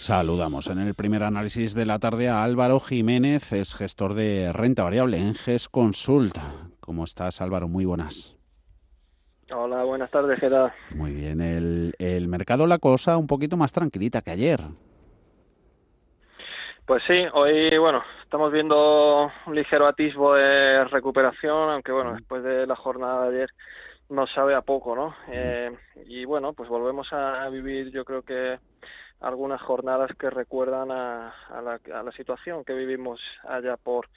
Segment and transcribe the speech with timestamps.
[0.00, 4.82] Saludamos en el primer análisis de la tarde a Álvaro Jiménez, es gestor de renta
[4.82, 6.38] variable en GES Consult.
[6.80, 7.68] ¿Cómo estás, Álvaro?
[7.68, 8.34] Muy buenas.
[9.54, 10.72] Hola, buenas tardes, ¿qué tal?
[10.96, 14.60] Muy bien, el, el mercado la cosa un poquito más tranquilita que ayer.
[16.86, 22.66] Pues sí, hoy, bueno, estamos viendo un ligero atisbo de recuperación, aunque bueno, después de
[22.66, 23.50] la jornada de ayer
[24.08, 25.14] nos sabe a poco, ¿no?
[25.30, 25.70] Eh,
[26.06, 28.58] y bueno, pues volvemos a vivir, yo creo que
[29.20, 34.08] algunas jornadas que recuerdan a, la, a la, situación que vivimos allá por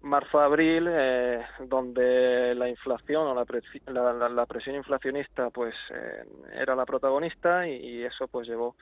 [0.00, 7.66] marzo-abril, eh, donde la inflación o la, la, presión inflacionista pues eh, era la protagonista
[7.66, 8.76] y, y, eso pues llevó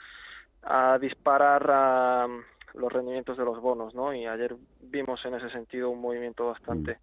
[0.63, 2.29] a disparar a,
[2.77, 4.15] los rendimientos de los bonos, ¿no?
[4.15, 6.97] Y ayer vimos en ese sentido un movimiento bastante mm.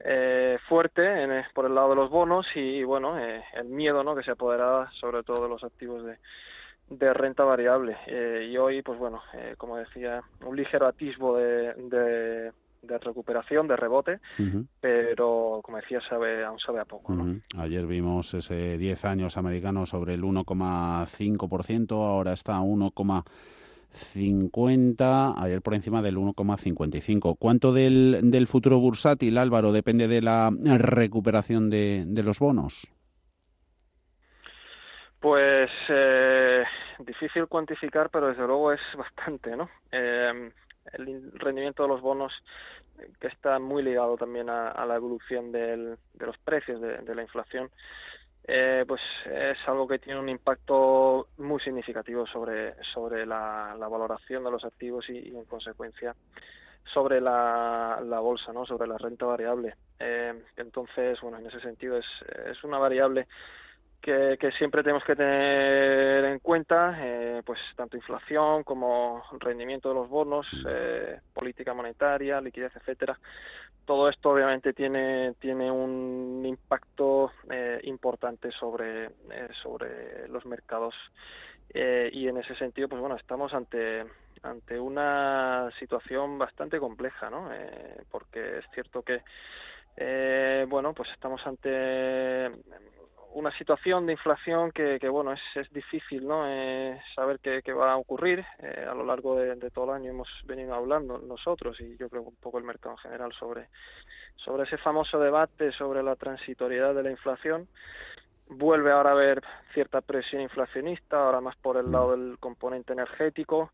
[0.00, 4.14] eh, fuerte en, por el lado de los bonos y, bueno, eh, el miedo, ¿no?
[4.14, 6.18] Que se apoderaba sobre todo de los activos de,
[6.90, 7.96] de renta variable.
[8.06, 13.68] Eh, y hoy, pues bueno, eh, como decía, un ligero atisbo de, de, de recuperación,
[13.68, 14.18] de rebote,
[14.80, 17.14] pero como decía, sabe, aún sabe a poco.
[17.14, 17.40] ¿no?
[17.58, 22.92] Ayer vimos ese 10 años americano sobre el 1,5%, ahora está a 1,
[23.92, 27.36] 50, ayer por encima del 1,55.
[27.38, 32.88] ¿Cuánto del, del futuro bursátil, Álvaro, depende de la recuperación de, de los bonos?
[35.20, 36.64] Pues eh,
[36.98, 39.68] difícil cuantificar, pero desde luego es bastante, ¿no?
[39.92, 40.50] Eh,
[40.92, 42.32] el rendimiento de los bonos
[43.20, 47.22] que está muy ligado también a, la evolución del, de los precios de, de la
[47.22, 47.70] inflación
[48.52, 54.50] eh, pues es algo que tiene un impacto muy significativo sobre, sobre la, valoración de
[54.50, 56.16] los activos y, en consecuencia
[56.92, 58.66] sobre la, la, bolsa, ¿no?
[58.66, 59.76] sobre la renta variable.
[59.98, 62.06] Eh, entonces, bueno, en ese sentido es,
[62.50, 63.28] es una variable
[64.00, 70.08] que, siempre tenemos que tener en cuenta, eh, pues tanto inflación como rendimiento de los
[70.08, 73.18] bonos, eh, política monetaria, liquidez, etcétera.
[73.84, 80.94] Todo esto obviamente tiene tiene un impacto eh, importante sobre eh, sobre los mercados
[81.72, 84.04] eh, y en ese sentido, pues bueno, estamos ante
[84.42, 87.52] ante una situación bastante compleja, ¿no?
[87.52, 89.22] Eh, porque es cierto que
[90.68, 92.50] bueno, pues estamos ante
[93.32, 97.72] una situación de inflación que, que bueno es, es difícil no eh, saber qué, qué,
[97.72, 101.18] va a ocurrir eh, a lo largo de, de, todo el año hemos venido hablando
[101.18, 103.68] nosotros y yo creo un poco el mercado en general sobre
[104.36, 107.68] sobre ese famoso debate sobre la transitoriedad de la inflación.
[108.48, 109.42] Vuelve ahora a haber
[109.74, 113.70] cierta presión inflacionista ahora más por el lado del componente energético.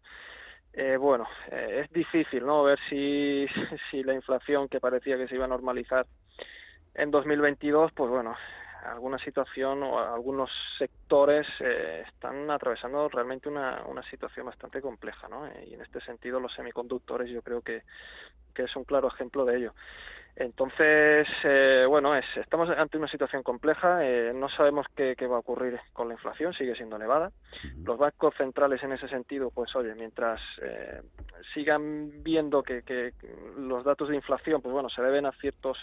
[0.72, 3.46] Eh, bueno eh, es difícil no ver si
[3.90, 6.04] si la inflación que parecía que se iba a normalizar
[6.94, 8.36] en 2022 pues bueno
[8.84, 15.48] alguna situación o algunos sectores eh, están atravesando realmente una, una situación bastante compleja, ¿no?
[15.66, 17.82] y en este sentido los semiconductores yo creo que,
[18.54, 19.74] que es un claro ejemplo de ello.
[20.38, 25.36] Entonces, eh, bueno, es, estamos ante una situación compleja, eh, no sabemos qué, qué, va
[25.36, 27.32] a ocurrir con la inflación, sigue siendo elevada.
[27.82, 31.00] Los bancos centrales en ese sentido, pues oye, mientras eh,
[31.54, 33.14] sigan viendo que, que
[33.56, 35.78] los datos de inflación, pues bueno, se deben a ciertos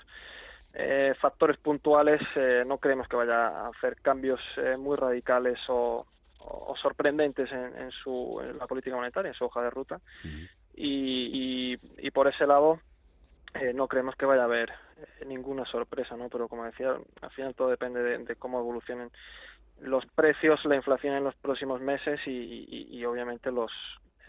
[0.73, 6.05] eh, factores puntuales, eh, no creemos que vaya a hacer cambios eh, muy radicales o,
[6.39, 9.95] o sorprendentes en, en, su en la política monetaria, en su hoja de ruta.
[9.95, 10.49] Uh -huh.
[10.75, 12.79] y, y, y, por ese lado,
[13.53, 16.27] eh, no creemos que vaya a haber eh, ninguna sorpresa, ¿no?
[16.29, 19.11] Pero como decía, al final todo depende de, de cómo evolucionen
[19.79, 23.71] los precios, la inflación en los próximos meses y obviamente los,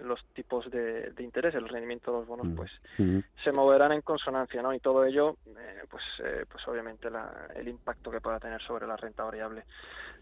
[0.02, 3.24] los tipos de, de, interés, el rendimiento de los bonos, pues uh -huh.
[3.42, 4.74] se moverán en consonancia, ¿no?
[4.74, 8.86] Y todo ello, eh, pues, eh, pues obviamente la, el impacto que pueda tener sobre
[8.86, 9.64] la renta variable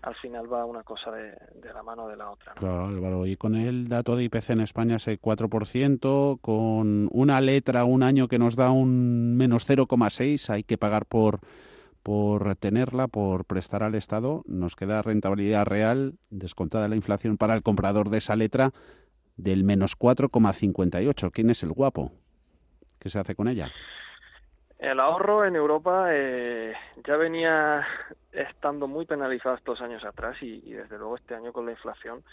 [0.02, 2.52] al final va una cosa de, de la mano de la otra.
[2.54, 2.60] ¿no?
[2.60, 3.26] Claro, Álvaro.
[3.26, 8.28] Y con el dato de IPC en España ese 4%, con una letra un año
[8.28, 11.40] que nos da un menos 0,6, hay que pagar por
[12.02, 17.62] por tenerla, por prestar al Estado, nos queda rentabilidad real, descontada la inflación para el
[17.62, 18.72] comprador de esa letra,
[19.36, 21.30] del menos 4,58.
[21.32, 22.12] ¿Quién es el guapo?
[22.98, 23.70] ¿Qué se hace con ella?
[24.78, 26.74] El ahorro en Europa eh,
[27.06, 27.86] ya venía
[28.32, 32.24] estando muy penalizado estos años atrás y, y, desde luego este año con la inflación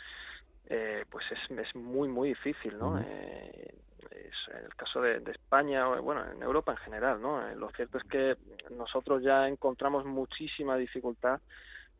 [0.67, 2.91] eh, pues es, es, muy muy difícil, ¿no?
[2.91, 3.05] Uh -huh.
[3.07, 3.75] eh,
[4.11, 7.47] es el caso de, de, España, bueno, en Europa en general, ¿no?
[7.47, 8.35] Eh, lo cierto es que
[8.71, 11.39] nosotros ya encontramos muchísima dificultad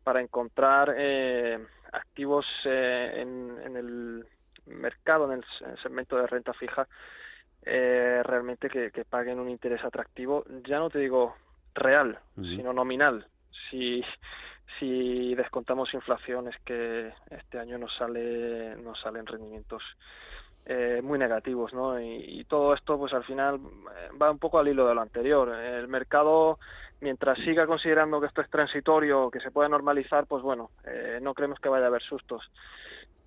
[0.04, 1.60] para encontrar eh,
[1.92, 4.26] activos eh, en, en el
[4.70, 6.88] mercado, en el, en el segmento de renta fija,
[7.64, 11.36] eh, realmente que, que, paguen un interés atractivo, ya no te digo
[11.74, 12.56] real, uh -huh.
[12.56, 13.28] sino nominal.
[13.70, 14.04] Si,
[14.80, 19.84] si descontamos inflación es que este año nos sale nos salen rendimientos
[20.66, 22.00] eh, muy negativos, ¿no?
[22.00, 25.50] Y, todo esto, pues al final eh, va un poco al hilo de lo anterior.
[25.50, 26.60] El mercado,
[27.02, 31.34] mientras siga considerando que esto es transitorio, que se puede normalizar, pues bueno, eh, no
[31.34, 32.52] creemos que vaya a haber sustos.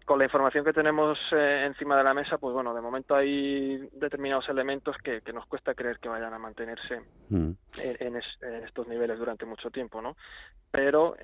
[0.05, 4.49] Con la información que tenemos encima de la mesa, pues bueno, de momento hay determinados
[4.49, 7.51] elementos que, nos cuesta creer que vayan a mantenerse mm.
[7.79, 8.17] en,
[8.65, 10.17] estos niveles durante mucho tiempo, ¿no?
[10.71, 11.17] Pero,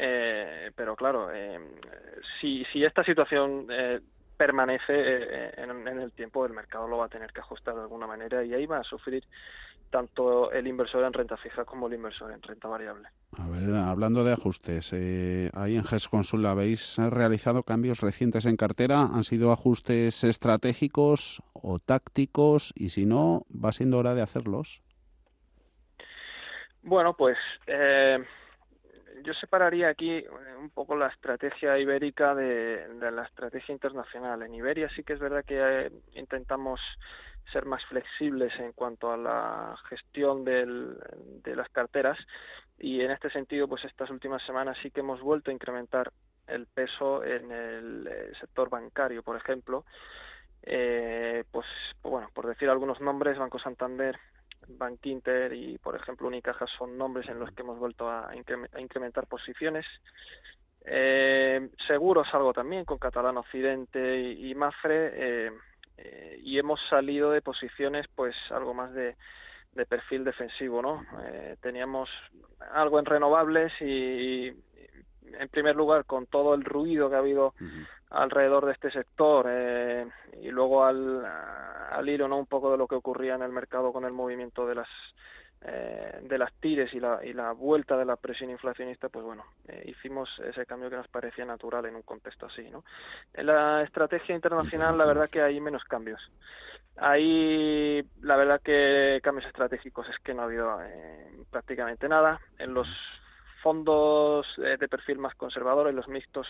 [0.77, 1.29] pero claro,
[2.41, 3.67] si, si esta situación
[4.39, 8.07] permanece eh, en, el tiempo, el mercado lo va a tener que ajustar de alguna
[8.07, 9.25] manera y ahí va a sufrir
[9.91, 13.09] tanto el inversor en renta fija como el inversor en renta variable.
[13.37, 18.57] A ver, hablando de ajustes, eh, ahí en GES Consul habéis realizado cambios recientes en
[18.57, 19.03] cartera.
[19.03, 22.73] ¿Han sido ajustes estratégicos o tácticos?
[22.75, 24.83] Y si no, ¿va siendo hora de hacerlos?
[26.83, 27.37] Bueno, pues
[27.67, 28.25] eh,
[29.29, 30.27] yo separaría aquí eh,
[30.59, 34.43] un poco la estrategia ibérica de, la estrategia internacional.
[34.43, 36.81] En Iberia sí que es verdad que eh, intentamos
[37.53, 42.19] ser más flexibles en cuanto a la gestión de las carteras
[42.79, 46.11] y en este sentido pues estas últimas semanas sí que hemos vuelto a incrementar
[46.47, 49.85] el peso en el eh, sector bancario por ejemplo
[50.61, 51.67] pues
[52.03, 54.19] bueno por decir algunos nombres Banco Santander
[54.67, 58.31] Bank Inter y, por ejemplo, Unicaja son nombres en los que hemos vuelto a,
[58.79, 59.87] incrementar posiciones.
[60.85, 65.53] Eh, seguros algo también con Catalán Occidente y, Mafre eh,
[65.99, 69.17] eh, y hemos salido de posiciones pues algo más de,
[69.89, 71.05] perfil defensivo, ¿no?
[71.25, 72.09] Eh, teníamos
[72.73, 77.55] algo en renovables y, en primer lugar con todo el ruido que ha habido
[78.11, 80.07] alrededor de este sector eh,
[80.41, 81.25] y luego al,
[81.91, 84.67] al hilo no un poco de lo que ocurría en el mercado con el movimiento
[84.67, 84.89] de las
[85.61, 89.45] eh, de las tires y la, y la vuelta de la presión inflacionista pues bueno
[89.67, 92.85] eh, hicimos ese cambio que nos parecía natural en un contexto así no
[93.35, 96.21] en la estrategia internacional la verdad que hay menos cambios.
[96.97, 100.79] Ahí la verdad que cambios estratégicos es que no ha habido
[101.51, 102.41] prácticamente nada.
[102.59, 102.89] En los
[103.63, 106.47] fondos eh, de perfil más conservador, en los mixtos,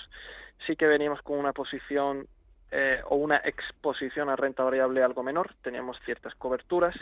[0.67, 2.27] sí que veníamos con una posición
[2.71, 6.95] eh, o una exposición a renta variable algo menor, teníamos ciertas coberturas,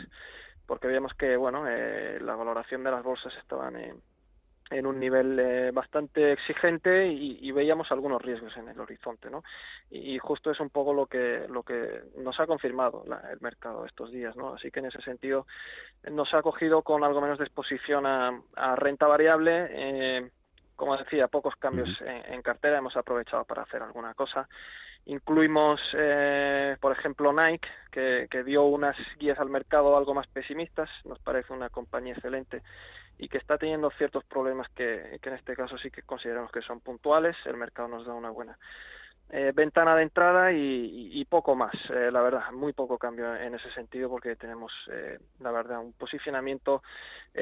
[0.65, 4.01] porque veíamos que bueno eh, la valoración de las bolsas estaban en
[4.69, 9.43] en un nivel eh, bastante exigente y, veíamos algunos riesgos en el horizonte, ¿no?
[9.89, 14.11] Y, justo es un poco lo que lo que nos ha confirmado el mercado estos
[14.11, 14.53] días, ¿no?
[14.53, 15.47] Así que en ese sentido
[16.11, 18.41] nos ha cogido con algo menos de exposición a,
[18.75, 19.67] renta variable.
[19.71, 20.29] Eh,
[20.75, 24.47] como decía, pocos cambios en, cartera hemos aprovechado para hacer alguna cosa.
[25.09, 30.89] Incluimos, eh, por ejemplo, Nike, que, que dio unas guías al mercado algo más pesimistas.
[31.05, 32.61] Nos parece una compañía excelente
[33.17, 36.81] y que está teniendo ciertos problemas que, en este caso sí que consideramos que son
[36.81, 37.37] puntuales.
[37.45, 38.57] El mercado nos da una buena
[39.29, 43.69] eh, ventana de entrada y, poco más, eh, la verdad, muy poco cambio en ese
[43.73, 46.81] sentido porque tenemos, eh, la verdad, un posicionamiento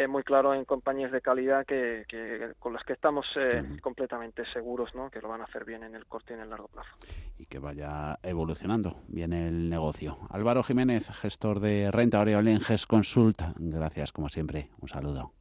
[0.09, 2.05] muy claro en compañías de calidad que,
[2.59, 3.25] con las que estamos
[3.81, 5.09] completamente seguros ¿no?
[5.09, 6.89] que lo van a hacer bien en el corto y en el largo plazo.
[7.37, 10.17] Y que vaya evolucionando bien el negocio.
[10.31, 15.35] Álvaro Jiménez, gestor de renta variable en GES Consult, gracias como siempre, un saludo.